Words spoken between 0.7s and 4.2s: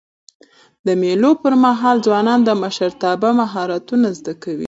د مېلو پر مهال ځوانان د مشرتابه مهارتونه